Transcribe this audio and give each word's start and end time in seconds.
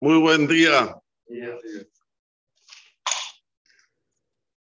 Muy 0.00 0.18
buen 0.18 0.46
día. 0.48 0.96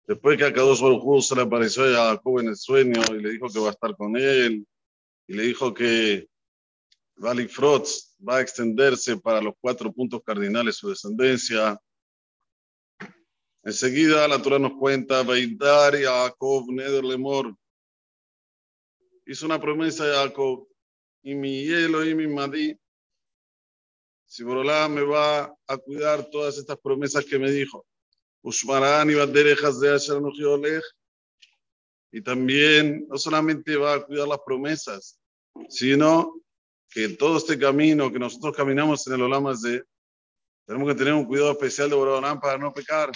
Después 0.08 0.38
que 0.38 0.46
a 0.46 0.54
Kadosh 0.54 0.82
Baruj 0.82 1.22
se 1.22 1.36
le 1.36 1.42
apareció 1.42 1.84
a 1.84 2.16
Jacob 2.16 2.40
en 2.40 2.48
el 2.48 2.56
sueño 2.56 3.02
y 3.10 3.22
le 3.22 3.32
dijo 3.32 3.48
que 3.50 3.60
va 3.60 3.68
a 3.68 3.72
estar 3.72 3.96
con 3.96 4.18
él, 4.18 4.66
y 5.28 5.34
le 5.34 5.44
dijo 5.44 5.74
que 5.74 6.28
Valley 7.18 7.48
Frotz 7.48 8.16
va 8.28 8.38
a 8.38 8.42
extenderse 8.42 9.18
para 9.18 9.42
los 9.42 9.54
cuatro 9.60 9.92
puntos 9.92 10.22
cardinales 10.24 10.78
su 10.78 10.90
descendencia. 10.90 11.80
Enseguida 13.68 14.30
la 14.30 14.42
Torah 14.42 14.60
nos 14.60 14.78
cuenta, 14.80 15.24
Veidar 15.24 15.94
y 15.96 16.06
Jacob 16.06 16.72
Nederlemor. 16.72 17.54
Hizo 19.26 19.46
una 19.46 19.60
promesa 19.60 20.06
a 20.06 20.24
Jacob, 20.24 20.70
y 21.22 21.36
mi 21.36 21.66
hielo 21.66 22.06
y 22.06 22.16
mi 22.16 22.28
madí 22.28 22.80
si 24.26 24.46
Borolá 24.46 24.88
me 24.88 25.02
va 25.02 25.54
a 25.68 25.78
cuidar 25.78 26.30
todas 26.30 26.58
estas 26.58 26.78
promesas 26.80 27.26
que 27.26 27.38
me 27.38 27.52
dijo. 27.52 27.86
Ushmarán 28.42 29.10
y 29.10 29.16
Banderejas 29.16 29.82
de 29.82 29.94
Asher 29.94 30.22
Y 32.14 32.22
también 32.22 33.06
no 33.10 33.18
solamente 33.18 33.76
va 33.76 33.96
a 33.96 34.06
cuidar 34.06 34.30
las 34.30 34.40
promesas, 34.46 35.20
sino 35.68 36.42
que 36.90 37.10
todo 37.10 37.36
este 37.36 37.60
camino 37.60 38.14
que 38.14 38.20
nosotros 38.20 38.56
caminamos 38.56 39.06
en 39.08 39.16
el 39.16 39.24
Olamas 39.24 39.62
de 39.62 39.84
tenemos 40.66 40.88
que 40.88 40.96
tener 40.96 41.14
un 41.14 41.26
cuidado 41.26 41.52
especial 41.52 41.90
de 41.90 41.98
Borolán 41.98 42.40
para 42.40 42.58
no 42.58 42.74
pecar. 42.74 43.12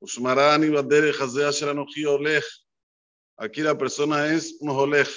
Usmarani 0.00 0.68
Badere 0.70 1.12
Hazea 1.12 1.50
Sheranoji 1.50 2.04
Olej. 2.06 2.44
Aquí 3.36 3.62
la 3.62 3.76
persona 3.76 4.26
es 4.26 4.56
unos 4.60 4.76
Olej. 4.76 5.08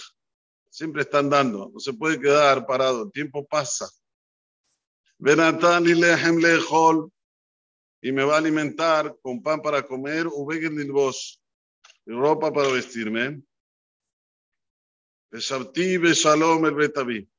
Siempre 0.70 1.02
están 1.02 1.30
dando. 1.30 1.72
No 1.74 1.80
se 1.80 1.94
puede 1.94 2.20
quedar 2.20 2.66
parado. 2.66 3.04
El 3.04 3.12
tiempo 3.12 3.46
pasa. 3.46 3.90
Benatán 5.18 5.86
y 5.86 5.94
Lehem 5.94 6.38
Lejol. 6.38 7.12
Y 8.02 8.12
me 8.12 8.24
va 8.24 8.36
a 8.36 8.38
alimentar 8.38 9.18
con 9.22 9.42
pan 9.42 9.62
para 9.62 9.86
comer. 9.86 10.28
Ubegen 10.28 10.76
Nilbos. 10.76 11.42
Y 12.06 12.12
ropa 12.12 12.54
para 12.54 12.70
vestirme. 12.70 13.42
Besharti 15.32 15.98
Beshalom 15.98 16.66
el 16.66 16.76
Betaví. 16.76 17.30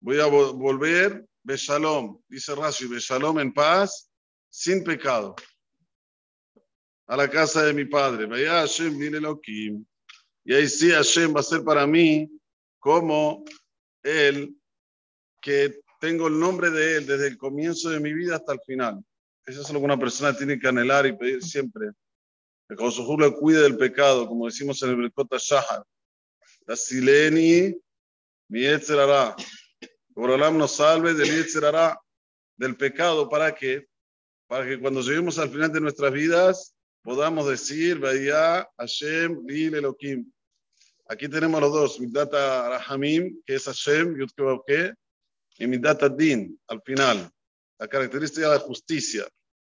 Voy 0.00 0.18
a 0.20 0.26
volver. 0.26 1.26
Beshalom. 1.42 2.20
Dice 2.28 2.54
Rashi. 2.54 2.86
Beshalom 2.86 3.38
en 3.40 3.52
paz. 3.52 4.10
Sin 4.48 4.82
pecado 4.82 5.36
a 7.08 7.16
la 7.16 7.28
casa 7.28 7.64
de 7.64 7.72
mi 7.72 7.86
padre. 7.86 8.26
Vaya 8.26 8.60
Hashem. 8.60 9.84
Y 10.44 10.54
ahí 10.54 10.68
sí 10.68 10.90
Hashem 10.90 11.34
va 11.34 11.40
a 11.40 11.42
ser 11.42 11.64
para 11.64 11.86
mí 11.86 12.30
como 12.78 13.44
el 14.02 14.54
que 15.40 15.80
tengo 16.00 16.28
el 16.28 16.38
nombre 16.38 16.70
de 16.70 16.96
Él 16.96 17.06
desde 17.06 17.26
el 17.28 17.38
comienzo 17.38 17.90
de 17.90 18.00
mi 18.00 18.12
vida 18.12 18.36
hasta 18.36 18.52
el 18.52 18.60
final. 18.64 19.02
Eso 19.46 19.62
es 19.62 19.70
lo 19.70 19.78
que 19.78 19.84
una 19.86 19.98
persona 19.98 20.36
tiene 20.36 20.58
que 20.58 20.68
anhelar 20.68 21.06
y 21.06 21.16
pedir 21.16 21.42
siempre. 21.42 21.90
Que 22.68 22.90
su 22.90 23.16
le 23.18 23.34
cuide 23.34 23.62
del 23.62 23.78
pecado, 23.78 24.28
como 24.28 24.44
decimos 24.44 24.82
en 24.82 24.90
el 24.90 24.96
Berkota 24.96 25.38
Shahar. 25.40 25.82
La 26.66 26.76
sileni, 26.76 27.74
mi 28.48 28.66
etzerará. 28.66 29.34
Borolam 30.08 30.58
nos 30.58 30.72
salve 30.72 31.14
del 31.14 31.40
etzerará, 31.40 31.98
del 32.58 32.76
pecado. 32.76 33.26
¿Para 33.30 33.54
qué? 33.54 33.86
Para 34.46 34.66
que 34.66 34.78
cuando 34.78 35.00
lleguemos 35.00 35.38
al 35.38 35.48
final 35.48 35.72
de 35.72 35.80
nuestras 35.80 36.12
vidas 36.12 36.77
podamos 37.08 37.48
decir, 37.48 37.98
Vaya 37.98 38.68
Hashem, 38.76 39.42
Lil 39.46 39.76
Elohim. 39.76 40.30
Aquí 41.08 41.26
tenemos 41.26 41.58
los 41.58 41.72
dos, 41.72 42.00
Midata 42.00 42.68
Rahamim, 42.68 43.40
que 43.46 43.54
es 43.54 43.64
Hashem, 43.64 44.14
Yudke 44.14 44.92
y 45.56 45.66
Midat 45.66 46.02
Din, 46.18 46.60
al 46.66 46.82
final, 46.82 47.30
la 47.78 47.88
característica 47.88 48.50
de 48.50 48.56
la 48.56 48.60
justicia. 48.60 49.26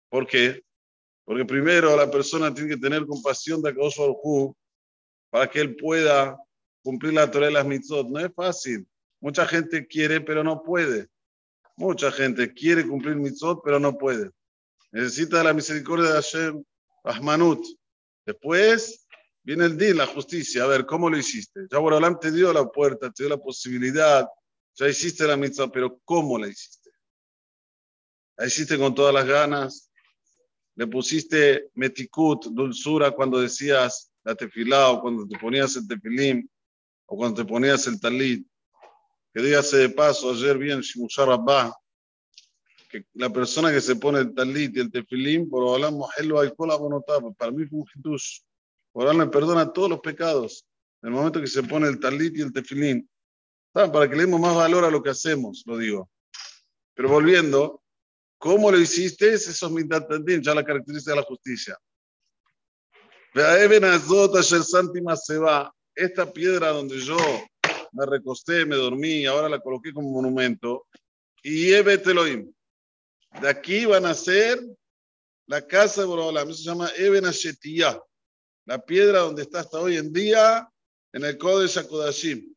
¿Por 0.10 0.26
qué? 0.26 0.64
Porque 1.26 1.46
primero 1.46 1.96
la 1.96 2.10
persona 2.10 2.52
tiene 2.52 2.72
que 2.72 2.82
tener 2.82 3.06
compasión 3.06 3.62
de 3.62 3.70
Akadosh 3.70 4.00
Baruj 4.00 4.56
para 5.30 5.48
que 5.48 5.62
él 5.62 5.76
pueda 5.76 6.36
cumplir 6.82 7.14
la 7.14 7.30
Torah 7.30 7.46
de 7.46 7.52
las 7.52 7.68
mitzvot. 7.68 8.08
No 8.08 8.20
es 8.20 8.34
fácil. 8.34 8.88
Mucha 9.22 9.46
gente 9.46 9.86
quiere, 9.86 10.22
pero 10.22 10.44
no 10.44 10.64
puede. 10.64 11.06
Mucha 11.76 12.12
gente 12.12 12.52
quiere 12.52 12.88
cumplir 12.88 13.16
mitzvot, 13.16 13.62
pero 13.64 13.80
no 13.80 13.96
puede. 13.96 14.32
Necesita 14.92 15.44
la 15.44 15.54
misericordia 15.54 16.08
de 16.08 16.14
Hashem, 16.14 16.64
Rahmanut. 17.08 17.66
Después 18.26 19.08
viene 19.44 19.66
el 19.66 19.78
din, 19.78 19.98
la 19.98 20.06
justicia. 20.06 20.64
A 20.64 20.68
ver, 20.68 20.86
¿cómo 20.86 21.10
lo 21.10 21.18
hiciste? 21.18 21.62
Ya 21.72 21.78
Borolam 21.78 22.20
te 22.20 22.32
dio 22.32 22.52
la 22.52 22.66
puerta, 22.66 23.10
te 23.12 23.24
dio 23.24 23.30
la 23.30 23.38
posibilidad, 23.38 24.28
ya 24.76 24.88
hiciste 24.88 25.26
la 25.26 25.38
mitzvah, 25.38 25.72
pero 25.72 26.00
¿cómo 26.04 26.38
la 26.38 26.48
hiciste? 26.48 26.92
La 28.38 28.46
hiciste 28.46 28.78
con 28.78 28.94
todas 28.94 29.14
las 29.14 29.26
ganas. 29.26 29.92
Le 30.76 30.86
pusiste 30.86 31.72
metikut, 31.74 32.46
dulzura, 32.48 33.12
cuando 33.12 33.40
decías 33.40 34.12
la 34.24 34.36
tefilá 34.36 34.92
o 34.92 35.02
cuando 35.02 35.26
te 35.26 35.40
ponías 35.40 35.76
el 35.78 35.88
tefilim 35.88 36.48
o 37.08 37.18
cuando 37.18 37.42
te 37.42 37.50
ponías 37.50 37.88
el 37.88 38.00
talit. 38.00 38.46
Que 39.34 39.42
dígase 39.42 39.78
de 39.78 39.90
paso, 39.90 40.32
ayer 40.32 40.58
bien 40.58 40.82
Shimushar 40.82 41.28
Rabbah, 41.28 41.74
que 42.88 43.06
la 43.14 43.30
persona 43.30 43.72
que 43.72 43.82
se 43.82 43.96
pone 43.96 44.20
el 44.20 44.34
talit 44.34 44.76
y 44.76 44.80
el 44.80 44.92
tefilim, 44.92 45.50
por 45.50 45.76
hablamos, 45.76 46.10
para 47.38 47.52
mí 47.52 47.66
fue 47.66 47.80
un 47.80 47.86
hitush. 47.94 48.40
Por 48.92 49.14
me 49.14 49.28
perdona 49.28 49.72
todos 49.72 49.90
los 49.90 50.00
pecados. 50.00 50.66
En 51.02 51.10
el 51.10 51.16
momento 51.16 51.40
que 51.42 51.48
se 51.48 51.64
pone 51.64 51.88
el 51.88 52.00
talit 52.00 52.36
y 52.38 52.42
el 52.42 52.52
tefilim, 52.52 53.08
para 53.74 54.10
que 54.10 54.16
le 54.16 54.22
demos 54.22 54.40
más 54.40 54.56
valor 54.56 54.86
a 54.86 54.90
lo 54.90 55.04
que 55.04 55.12
hacemos, 55.12 55.64
lo 55.66 55.78
digo. 55.78 56.10
Pero 56.96 57.10
volviendo, 57.10 57.84
¿cómo 58.40 58.72
lo 58.72 58.80
hiciste? 58.80 59.34
Eso 59.34 59.52
es 59.52 59.72
mi 59.72 59.84
ya 60.42 60.56
la 60.56 60.64
característica 60.64 61.12
de 61.12 61.18
la 61.18 61.28
justicia. 61.28 61.78
Esta 65.96 66.32
piedra 66.32 66.70
donde 66.70 67.00
yo 67.00 67.18
me 67.92 68.06
recosté, 68.06 68.66
me 68.66 68.76
dormí, 68.76 69.26
ahora 69.26 69.50
la 69.50 69.60
coloqué 69.60 69.94
como 69.94 70.10
monumento. 70.10 70.88
Y 71.44 71.72
Eloim. 71.72 72.52
De 73.42 73.50
aquí 73.50 73.86
van 73.86 74.06
a 74.06 74.14
ser 74.14 74.60
la 75.48 75.66
casa 75.66 76.02
de 76.02 76.08
Borolam. 76.08 76.50
Eso 76.50 76.58
se 76.60 76.70
llama 76.70 76.92
Eben 76.98 77.26
La 78.66 78.80
piedra 78.84 79.20
donde 79.20 79.44
está 79.44 79.62
hasta 79.62 79.80
hoy 79.80 79.98
en 79.98 80.12
día 80.12 80.70
en 81.14 81.24
el 81.24 81.38
Kodesh 81.38 81.78
HaKodashim. 81.78 82.54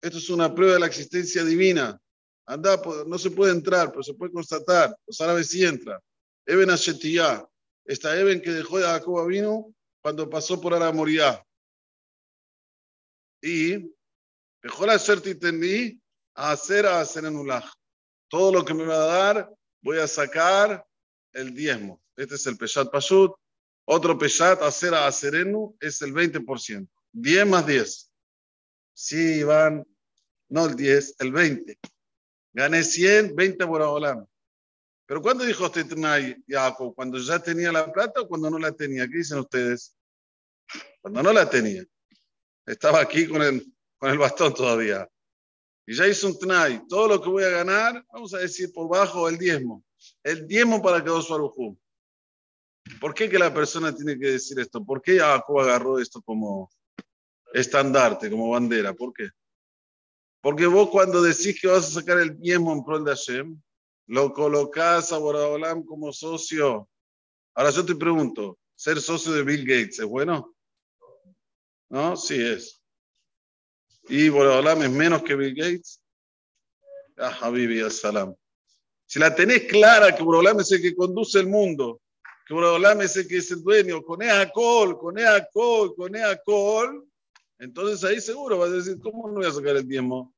Esto 0.00 0.18
es 0.18 0.30
una 0.30 0.54
prueba 0.54 0.74
de 0.74 0.80
la 0.80 0.86
existencia 0.86 1.44
divina. 1.44 2.00
Anda, 2.46 2.80
no 3.06 3.18
se 3.18 3.30
puede 3.30 3.52
entrar, 3.52 3.90
pero 3.90 4.02
se 4.02 4.14
puede 4.14 4.32
constatar. 4.32 4.96
Los 5.06 5.20
árabes 5.20 5.48
sí 5.48 5.64
entran. 5.64 6.00
Eben 6.46 6.70
Ashetiyah. 6.70 7.46
Esta 7.84 8.18
Eben 8.18 8.40
que 8.40 8.50
dejó 8.50 8.78
de 8.78 8.84
Jacob 8.84 9.26
vino 9.26 9.74
cuando 10.02 10.28
pasó 10.28 10.60
por 10.60 10.74
Aramoría. 10.74 11.44
Y 13.42 13.94
dejó 14.62 14.86
la 14.86 14.98
certitení 14.98 16.00
a 16.34 16.52
hacer 16.52 16.86
a 16.86 17.00
hacer 17.00 17.24
en. 17.24 17.77
Todo 18.28 18.52
lo 18.52 18.64
que 18.64 18.74
me 18.74 18.84
va 18.84 18.94
a 18.94 19.06
dar, 19.06 19.50
voy 19.80 19.98
a 19.98 20.06
sacar 20.06 20.86
el 21.32 21.54
diezmo. 21.54 22.02
Este 22.16 22.34
es 22.34 22.46
el 22.46 22.56
Peshat 22.56 22.90
Pashut. 22.90 23.32
Otro 23.84 24.18
Peshat, 24.18 24.60
hacer 24.62 24.94
a 24.94 25.06
hacerenu, 25.06 25.76
es 25.80 26.02
el 26.02 26.12
20%. 26.12 26.88
10 27.12 27.46
más 27.46 27.66
10. 27.66 28.12
Sí, 28.92 29.38
Iván, 29.40 29.86
no 30.48 30.66
el 30.66 30.76
10, 30.76 31.16
el 31.20 31.32
20. 31.32 31.78
Gané 32.52 32.82
100, 32.82 33.34
20 33.34 33.66
por 33.66 33.80
Olam. 33.80 34.26
Pero 35.06 35.22
¿cuándo 35.22 35.44
dijo 35.44 35.64
usted 35.64 35.86
Jacob? 36.46 36.94
¿Cuando 36.94 37.18
ya 37.18 37.38
tenía 37.38 37.72
la 37.72 37.90
plata 37.90 38.20
o 38.20 38.28
cuando 38.28 38.50
no 38.50 38.58
la 38.58 38.72
tenía? 38.72 39.08
¿Qué 39.08 39.18
dicen 39.18 39.38
ustedes? 39.38 39.96
Cuando 41.00 41.22
no 41.22 41.32
la 41.32 41.48
tenía. 41.48 41.82
Estaba 42.66 43.00
aquí 43.00 43.26
con 43.26 43.40
el, 43.40 43.64
con 43.96 44.10
el 44.10 44.18
bastón 44.18 44.52
todavía. 44.52 45.08
Y 45.88 45.94
ya 45.94 46.06
hizo 46.06 46.26
un 46.26 46.38
tnai. 46.38 46.86
Todo 46.86 47.08
lo 47.08 47.22
que 47.22 47.30
voy 47.30 47.44
a 47.44 47.48
ganar, 47.48 48.04
vamos 48.12 48.34
a 48.34 48.38
decir 48.38 48.70
por 48.74 48.88
bajo 48.88 49.26
el 49.26 49.38
diezmo. 49.38 49.82
El 50.22 50.46
diezmo 50.46 50.82
para 50.82 51.02
que 51.02 51.08
dos 51.08 51.30
Arujú. 51.30 51.78
¿Por 53.00 53.14
qué 53.14 53.30
que 53.30 53.38
la 53.38 53.52
persona 53.54 53.94
tiene 53.94 54.18
que 54.18 54.32
decir 54.32 54.60
esto? 54.60 54.84
¿Por 54.84 55.00
qué 55.00 55.18
Jacob 55.18 55.60
agarró 55.60 55.98
esto 55.98 56.20
como, 56.20 56.70
estandarte, 57.52 58.30
como 58.30 58.50
bandera. 58.50 58.92
¿Por 58.94 59.12
qué? 59.12 59.30
Porque 60.40 60.66
vos 60.66 60.90
cuando 60.90 61.22
decís 61.22 61.60
que 61.60 61.68
vas 61.68 61.86
a 61.88 62.00
sacar 62.00 62.18
el 62.18 62.38
diezmo 62.38 62.72
en 62.72 62.84
pro 62.84 63.00
de 63.00 63.10
Hashem, 63.10 63.60
lo 64.06 64.32
colocás 64.32 65.12
a 65.12 65.18
Boraholam 65.18 65.84
como 65.84 66.12
socio. 66.12 66.88
Ahora 67.54 67.70
yo 67.70 67.84
te 67.84 67.96
pregunto, 67.96 68.58
¿ser 68.74 69.00
socio 69.00 69.32
de 69.32 69.42
Bill 69.42 69.66
Gates 69.66 69.98
es 69.98 70.06
bueno? 70.06 70.54
¿No? 71.90 72.16
Sí 72.16 72.40
es. 72.40 72.77
¿Y 74.08 74.28
Boraholam 74.28 74.82
es 74.82 74.90
menos 74.90 75.22
que 75.22 75.34
Bill 75.34 75.54
Gates? 75.54 76.00
Ah, 77.16 77.36
Habibi, 77.40 77.88
salam. 77.90 78.34
Si 79.06 79.18
la 79.18 79.34
tenés 79.34 79.64
clara 79.64 80.14
que 80.14 80.22
Boraholam 80.22 80.60
es 80.60 80.72
el 80.72 80.82
que 80.82 80.94
conduce 80.94 81.38
el 81.38 81.46
mundo, 81.46 82.00
que 82.48 82.54
Boreolam 82.54 83.02
es 83.02 83.14
el 83.18 83.28
que 83.28 83.36
es 83.36 83.50
el 83.50 83.62
dueño, 83.62 84.02
con 84.02 84.20
col, 84.54 84.98
con 84.98 85.16
col, 85.52 85.94
con 85.94 86.12
col, 86.46 87.06
entonces 87.58 88.02
ahí 88.04 88.22
seguro 88.22 88.56
vas 88.56 88.70
a 88.70 88.72
decir, 88.72 88.98
¿cómo 89.00 89.28
no 89.28 89.34
voy 89.34 89.46
a 89.46 89.50
sacar 89.50 89.76
el 89.76 89.86
diezmo? 89.86 90.34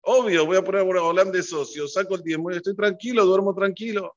Obvio, 0.00 0.46
voy 0.46 0.56
a 0.56 0.64
poner 0.64 0.80
a 0.80 0.84
Boreolam 0.84 1.30
de 1.30 1.44
socio, 1.44 1.86
saco 1.86 2.16
el 2.16 2.22
diezmo 2.22 2.50
y 2.50 2.56
estoy 2.56 2.74
tranquilo, 2.74 3.24
duermo 3.24 3.54
tranquilo. 3.54 4.16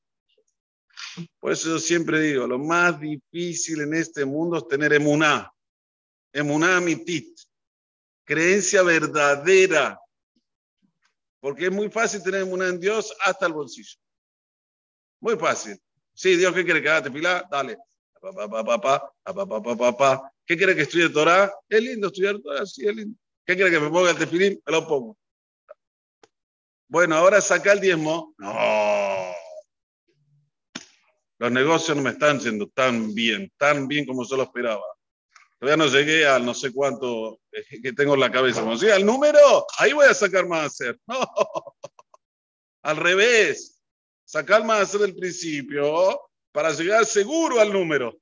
Por 1.38 1.52
eso 1.52 1.68
yo 1.68 1.78
siempre 1.78 2.20
digo, 2.20 2.44
lo 2.44 2.58
más 2.58 2.98
difícil 2.98 3.82
en 3.82 3.94
este 3.94 4.24
mundo 4.24 4.58
es 4.58 4.66
tener 4.66 4.92
emuná. 4.92 5.48
Emuná 6.32 6.80
mitit. 6.80 7.38
Creencia 8.28 8.82
verdadera. 8.82 9.98
Porque 11.40 11.64
es 11.64 11.72
muy 11.72 11.88
fácil 11.88 12.22
tener 12.22 12.42
emuná 12.42 12.68
en 12.68 12.78
Dios 12.78 13.16
hasta 13.24 13.46
el 13.46 13.54
bolsillo. 13.54 13.98
Muy 15.18 15.38
fácil. 15.38 15.80
Sí, 16.12 16.36
Dios, 16.36 16.52
¿qué 16.52 16.62
quiere 16.62 16.82
que 16.82 16.90
haga 16.90 17.04
tefilá? 17.04 17.48
Dale. 17.50 17.78
¿Qué 20.44 20.56
quiere 20.58 20.76
que 20.76 20.82
estudie 20.82 21.08
Torah? 21.08 21.50
Es 21.70 21.82
lindo 21.82 22.08
estudiar 22.08 22.38
Torah, 22.40 22.66
sí, 22.66 22.86
es 22.86 22.94
lindo. 22.94 23.18
¿Qué 23.46 23.54
quiere 23.54 23.70
que 23.70 23.80
me 23.80 23.88
ponga 23.88 24.10
el 24.10 24.18
tefilín? 24.18 24.60
Me 24.66 24.72
lo 24.72 24.86
pongo. 24.86 25.16
Bueno, 26.86 27.16
ahora 27.16 27.40
saca 27.40 27.72
el 27.72 27.80
diezmo. 27.80 28.34
No. 28.36 29.32
Los 31.38 31.50
negocios 31.50 31.96
no 31.96 32.02
me 32.02 32.10
están 32.10 32.40
yendo 32.40 32.68
tan 32.68 33.14
bien, 33.14 33.50
tan 33.56 33.88
bien 33.88 34.04
como 34.04 34.22
yo 34.28 34.36
lo 34.36 34.42
esperaba. 34.42 34.84
Todavía 35.58 35.84
no 35.84 35.90
llegué 35.90 36.26
al 36.26 36.44
no 36.44 36.54
sé 36.54 36.72
cuánto 36.72 37.40
eh, 37.50 37.80
que 37.82 37.92
tengo 37.92 38.14
en 38.14 38.20
la 38.20 38.30
cabeza. 38.30 38.62
Cuando 38.62 38.80
llegue 38.80 38.92
al 38.92 39.04
número, 39.04 39.66
ahí 39.78 39.92
voy 39.92 40.06
a 40.06 40.14
sacar 40.14 40.46
más 40.46 40.66
hacer. 40.66 40.98
No. 41.06 41.18
Al 42.82 42.96
revés. 42.96 43.82
Sacar 44.24 44.64
más 44.64 44.82
hacer 44.82 45.00
del 45.00 45.16
principio 45.16 46.20
para 46.52 46.72
llegar 46.72 47.04
seguro 47.06 47.60
al 47.60 47.72
número. 47.72 48.16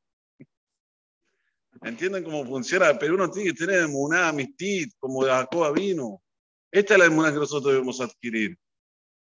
¿Entienden 1.82 2.24
cómo 2.24 2.44
funciona? 2.46 2.98
Pero 2.98 3.14
uno 3.14 3.30
tiene 3.30 3.50
que 3.50 3.58
tener 3.58 3.86
una 3.90 4.28
amistad 4.28 4.90
como 4.98 5.24
de 5.24 5.30
Jacob 5.30 5.74
vino. 5.74 6.22
Esta 6.70 6.94
es 6.94 7.00
la 7.00 7.06
inmunidad 7.06 7.34
que 7.34 7.40
nosotros 7.40 7.72
debemos 7.72 8.00
adquirir. 8.00 8.56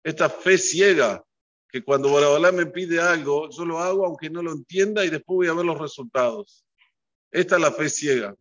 Esta 0.05 0.29
fe 0.29 0.59
ciega 0.59 1.25
que 1.69 1.83
cuando 1.83 2.13
Barabalá 2.13 2.53
me 2.53 2.67
pide 2.67 3.01
algo, 3.01 3.49
yo 3.51 3.65
lo 3.65 3.79
hago 3.79 4.05
aunque 4.05 4.29
no 4.29 4.43
lo 4.43 4.53
entienda 4.53 5.05
y 5.05 5.11
después 5.11 5.37
voy 5.37 5.47
a 5.49 5.55
ver 5.55 5.65
los 5.65 5.79
resultados. 5.79 6.65
Esta 7.33 7.57
es 7.57 7.63
la 7.63 7.73
fe 7.73 7.89
ciega. 7.89 8.37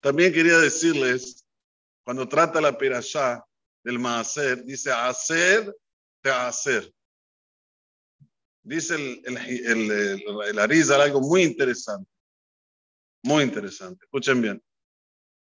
También 0.00 0.32
quería 0.32 0.58
decirles, 0.58 1.46
cuando 2.04 2.28
trata 2.28 2.60
la 2.60 2.76
perashá 2.76 3.44
del 3.82 3.98
maaser, 3.98 4.64
dice 4.64 4.90
hacer, 4.90 5.74
te 6.20 6.30
hacer. 6.30 6.92
Dice 8.62 8.96
el, 8.96 9.22
el, 9.24 9.90
el, 9.90 10.58
el, 10.58 10.92
algo 10.92 11.20
muy 11.20 11.44
interesante. 11.44 12.10
Muy 13.22 13.44
interesante. 13.44 14.04
Escuchen 14.04 14.42
bien. 14.42 14.62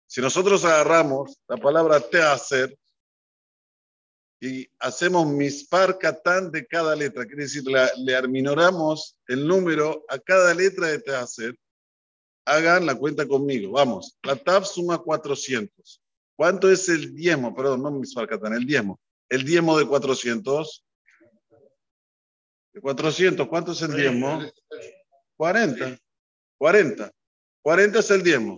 Si 0.06 0.20
nosotros 0.20 0.64
agarramos 0.64 1.41
la 1.49 1.56
palabra 1.56 2.00
te 2.00 2.23
hacer 2.23 2.79
y 4.41 4.67
hacemos 4.79 5.27
mispar 5.27 5.99
catán 5.99 6.51
de 6.51 6.67
cada 6.67 6.97
letra, 6.97 7.27
quiere 7.27 7.43
decir, 7.43 7.63
le 7.99 8.17
arminoramos 8.17 9.19
el 9.27 9.47
número 9.47 10.03
a 10.09 10.19
cada 10.19 10.55
letra 10.55 10.89
de 10.89 10.99
Tehacer, 10.99 11.55
hagan 12.47 12.87
la 12.87 12.95
cuenta 12.95 13.29
conmigo. 13.29 13.73
Vamos, 13.73 14.17
la 14.23 14.37
TAF 14.37 14.67
suma 14.67 14.99
400. 14.99 16.03
¿Cuánto 16.37 16.71
es 16.71 16.89
el 16.89 17.15
diezmo? 17.15 17.55
Perdón, 17.55 17.83
no 17.83 17.91
mispar 17.91 18.27
catán, 18.27 18.55
el 18.55 18.65
diezmo. 18.65 18.99
El 19.29 19.45
diezmo 19.45 19.79
de 19.79 19.87
400. 19.87 20.85
De 22.73 22.81
400, 22.81 23.47
¿cuánto 23.47 23.73
es 23.73 23.83
el 23.83 23.95
diezmo? 23.95 24.41
40. 25.37 25.99
40. 26.57 27.13
40 27.63 27.99
es 27.99 28.11
el 28.11 28.23
diezmo. 28.23 28.57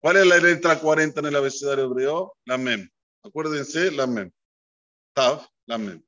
¿Cuál 0.00 0.16
es 0.16 0.26
la 0.26 0.38
letra 0.38 0.80
40 0.80 1.20
en 1.20 1.26
el 1.26 1.36
abecedario 1.36 1.84
hebreo? 1.84 2.36
La 2.46 2.58
mem. 2.58 2.88
Acuérdense, 3.22 3.92
la 3.92 4.06
mem. 4.08 4.30
Tav, 5.14 5.46
la 5.66 5.78
mem. 5.78 6.02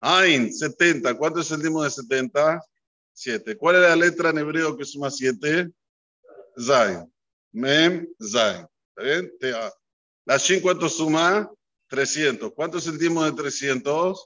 Ain, 0.00 0.52
70. 0.52 1.16
¿Cuánto 1.16 1.40
es 1.40 1.50
el 1.50 1.60
diezmo 1.60 1.82
de 1.82 1.90
70? 1.90 2.60
7. 3.12 3.56
¿Cuál 3.56 3.76
es 3.76 3.82
la 3.82 3.96
letra 3.96 4.30
en 4.30 4.38
hebreo 4.38 4.76
que 4.76 4.84
suma 4.84 5.10
7? 5.10 5.70
Zain. 6.60 7.12
Mem, 7.52 8.08
Zain. 8.20 8.66
¿Está 8.88 9.02
bien? 9.02 9.32
La 10.24 10.36
Shin, 10.36 10.60
¿cuánto 10.60 10.88
suma? 10.88 11.50
300. 11.88 12.52
¿Cuánto 12.54 12.78
es 12.78 12.86
el 12.86 12.98
diezmo 12.98 13.24
de 13.24 13.32
300? 13.32 14.24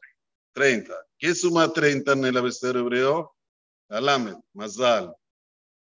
30. 0.53 0.95
¿Qué 1.19 1.35
suma 1.35 1.73
30 1.73 2.13
en 2.13 2.25
el 2.25 2.37
abecedario 2.37 2.83
hebreo? 2.83 3.37
La 3.89 4.01
lamed, 4.01 4.37
mazal. 4.53 5.15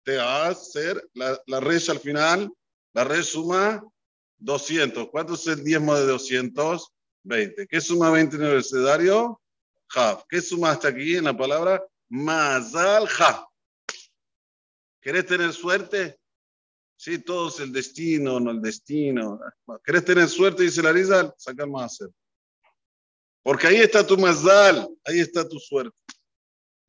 Te 0.04 0.20
hacer 0.20 1.10
la, 1.14 1.42
la 1.48 1.60
res 1.60 1.90
al 1.90 2.00
final, 2.00 2.52
la 2.94 3.04
res 3.04 3.28
suma 3.28 3.84
200. 4.38 5.10
¿Cuánto 5.10 5.34
es 5.34 5.48
el 5.48 5.64
diezmo 5.64 5.96
de 5.96 6.06
200? 6.06 6.92
20. 7.26 7.68
¿Qué 7.68 7.82
suma 7.82 8.10
20 8.12 8.36
en 8.36 8.44
el 8.44 8.52
abecedario? 8.52 9.42
¿Qué 10.30 10.42
suma 10.42 10.72
hasta 10.72 10.90
aquí 10.90 11.16
en 11.16 11.26
la 11.26 11.36
palabra? 11.36 11.84
Mazal 12.10 13.08
Jav. 13.08 13.48
¿Querés 15.02 15.26
tener 15.26 15.54
suerte? 15.54 16.20
Sí, 16.98 17.20
todo 17.20 17.50
es 17.50 17.60
el 17.60 17.72
destino, 17.72 18.40
no 18.40 18.52
el 18.52 18.62
destino. 18.62 19.40
¿Querés 19.84 20.06
tener 20.06 20.28
suerte? 20.30 20.64
Dice 20.64 20.82
la 20.82 20.92
Rizal, 20.92 21.34
saca 21.38 21.64
el 21.64 21.76
hacer. 21.78 22.10
Porque 23.44 23.68
ahí 23.68 23.78
está 23.78 24.06
tu 24.06 24.18
mazal, 24.18 24.88
ahí 25.04 25.20
está 25.20 25.48
tu 25.48 25.60
suerte. 25.60 25.96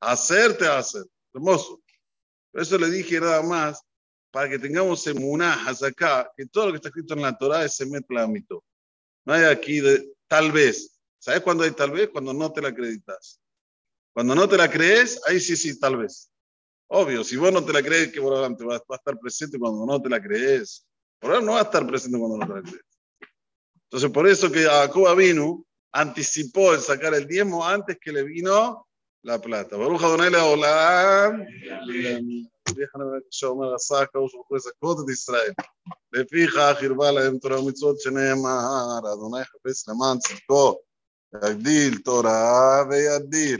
Hacerte 0.00 0.66
hacer. 0.66 1.04
Hermoso. 1.34 1.82
Por 2.50 2.62
eso 2.62 2.78
le 2.78 2.90
dije 2.90 3.20
nada 3.20 3.42
más, 3.42 3.82
para 4.30 4.48
que 4.48 4.58
tengamos 4.58 5.06
emunajas 5.06 5.82
acá, 5.82 6.30
que 6.36 6.46
todo 6.46 6.66
lo 6.66 6.72
que 6.72 6.76
está 6.76 6.88
escrito 6.88 7.14
en 7.14 7.22
la 7.22 7.36
Torah 7.36 7.64
es 7.64 7.76
se 7.76 7.86
mito. 7.86 8.64
No 9.24 9.32
hay 9.34 9.44
aquí 9.44 9.80
de, 9.80 10.15
tal 10.28 10.52
vez. 10.52 10.98
¿Sabes 11.18 11.40
cuándo 11.40 11.64
hay 11.64 11.72
tal 11.72 11.90
vez? 11.90 12.08
Cuando 12.10 12.32
no 12.32 12.52
te 12.52 12.62
la 12.62 12.68
acreditas. 12.68 13.40
Cuando 14.12 14.34
no 14.34 14.48
te 14.48 14.56
la 14.56 14.70
crees, 14.70 15.20
ahí 15.26 15.40
sí, 15.40 15.56
sí, 15.56 15.78
tal 15.78 15.96
vez. 15.96 16.30
Obvio, 16.88 17.24
si 17.24 17.36
vos 17.36 17.52
no 17.52 17.64
te 17.64 17.72
la 17.72 17.82
crees, 17.82 18.12
que 18.12 18.20
te 18.20 18.20
va, 18.20 18.76
a 18.76 18.96
estar 18.96 19.18
presente 19.18 19.58
cuando 19.58 19.84
no 19.84 20.00
te 20.00 20.08
la 20.08 20.22
crees. 20.22 20.86
Por 21.18 21.42
no 21.42 21.52
va 21.52 21.60
a 21.60 21.64
estar 21.64 21.86
presente 21.86 22.18
cuando 22.18 22.38
no 22.38 22.46
te 22.46 22.54
la 22.54 22.62
crees. 22.62 22.84
Entonces, 23.84 24.10
por 24.10 24.26
eso 24.28 24.50
que 24.50 24.62
Jacob 24.64 25.16
vino, 25.16 25.64
anticipó 25.92 26.74
el 26.74 26.80
sacar 26.80 27.14
el 27.14 27.26
diezmo 27.26 27.66
antes 27.66 27.98
que 28.00 28.12
le 28.12 28.22
vino 28.22 28.86
La 29.26 29.38
Plata. 29.38 29.76
ברוך 29.76 30.02
אדוני 30.04 30.30
לעולם. 30.30 31.42
רבי 32.68 32.86
חנן 32.86 33.04
בן 33.04 33.18
קשה 33.30 33.46
אומר, 33.46 33.74
עשה 33.74 34.00
הקדוש 34.00 34.32
ברוך 34.34 34.46
הוא 34.48 34.56
לזכות 34.56 35.04
את 35.04 35.10
ישראל. 35.12 35.52
לפיכך 36.12 36.76
הרבה 36.82 37.10
להם 37.10 37.38
תורה 37.38 37.60
ומצוות 37.60 38.00
שנאמר, 38.00 38.98
אדוני 38.98 39.44
חפש 39.44 39.88
למען 39.88 40.18
צדקו, 40.18 40.78
יגדיל 41.44 41.98
תורה 41.98 42.84
וידיר. 42.90 43.58